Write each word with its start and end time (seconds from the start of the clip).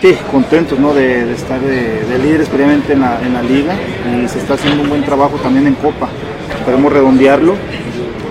Sí, 0.00 0.16
contentos 0.30 0.78
¿no? 0.78 0.94
de, 0.94 1.32
estar 1.32 1.60
de, 1.60 2.04
de 2.04 2.18
líderes 2.18 2.48
previamente 2.48 2.92
en 2.92 3.00
la, 3.00 3.20
en 3.20 3.34
la 3.34 3.42
liga 3.42 3.74
y 3.74 4.28
se 4.28 4.38
está 4.38 4.54
haciendo 4.54 4.84
un 4.84 4.90
buen 4.90 5.04
trabajo 5.04 5.36
también 5.38 5.66
en 5.66 5.74
Copa. 5.74 6.08
Esperemos 6.56 6.92
redondearlo. 6.92 7.56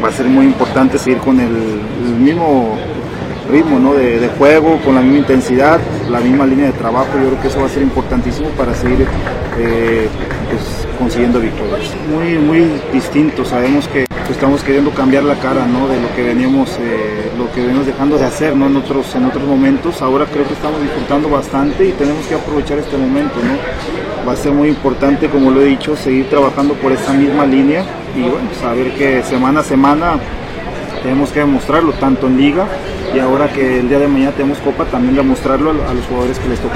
Va 0.01 0.07
a 0.07 0.11
ser 0.11 0.27
muy 0.27 0.45
importante 0.45 0.97
seguir 0.97 1.17
con 1.17 1.39
el, 1.39 1.81
mismo 2.19 2.77
ritmo 3.51 3.79
¿no? 3.79 3.93
de, 3.95 4.19
de 4.19 4.27
juego, 4.29 4.79
con 4.83 4.95
la 4.95 5.01
misma 5.01 5.19
intensidad, 5.19 5.79
la 6.09 6.19
misma 6.21 6.45
línea 6.45 6.67
de 6.67 6.73
trabajo. 6.73 7.09
Yo 7.21 7.29
creo 7.29 7.41
que 7.41 7.47
eso 7.49 7.59
va 7.59 7.65
a 7.65 7.69
ser 7.69 7.83
importantísimo 7.83 8.47
para 8.49 8.73
seguir 8.73 9.05
eh, 9.57 10.07
pues, 10.49 10.87
consiguiendo 10.97 11.39
victorias. 11.39 11.93
Muy, 12.09 12.37
muy 12.37 12.81
distinto. 12.93 13.43
Sabemos 13.43 13.87
que 13.89 14.06
estamos 14.29 14.63
queriendo 14.63 14.91
cambiar 14.91 15.23
la 15.23 15.35
cara 15.35 15.65
¿no? 15.65 15.87
de 15.87 15.99
lo 15.99 16.13
que 16.15 16.23
veníamos, 16.23 16.69
eh, 16.79 17.31
lo 17.37 17.51
que 17.51 17.61
veníamos 17.61 17.85
dejando 17.85 18.17
de 18.17 18.25
hacer 18.25 18.55
¿no? 18.55 18.67
en, 18.67 18.75
otros, 18.75 19.13
en 19.15 19.25
otros 19.25 19.43
momentos. 19.43 20.01
Ahora 20.01 20.25
creo 20.25 20.45
que 20.45 20.53
estamos 20.53 20.81
disfrutando 20.81 21.29
bastante 21.29 21.87
y 21.87 21.91
tenemos 21.93 22.25
que 22.25 22.35
aprovechar 22.35 22.79
este 22.79 22.97
momento. 22.97 23.35
¿no? 23.35 24.27
Va 24.27 24.33
a 24.33 24.35
ser 24.35 24.51
muy 24.51 24.69
importante, 24.69 25.29
como 25.29 25.51
lo 25.51 25.61
he 25.61 25.65
dicho, 25.65 25.95
seguir 25.95 26.29
trabajando 26.29 26.73
por 26.75 26.91
esa 26.91 27.13
misma 27.13 27.45
línea 27.45 27.83
y 28.15 28.21
bueno, 28.21 28.49
saber 28.59 28.93
que 28.95 29.23
semana 29.23 29.61
a 29.61 29.63
semana 29.63 30.19
tenemos 31.01 31.31
que 31.31 31.39
demostrarlo, 31.39 31.93
tanto 31.93 32.27
en 32.27 32.37
liga 32.37 32.67
y 33.15 33.19
ahora 33.19 33.47
que 33.51 33.79
el 33.79 33.87
día 33.87 33.99
de 33.99 34.07
mañana 34.07 34.31
tenemos 34.31 34.57
copa, 34.59 34.85
también 34.85 35.15
demostrarlo 35.15 35.71
a 35.71 35.93
los 35.93 36.05
jugadores 36.07 36.37
que 36.39 36.49
les 36.49 36.59
toca 36.59 36.75